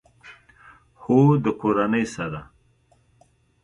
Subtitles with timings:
[1.01, 2.39] هو، د کورنۍ سره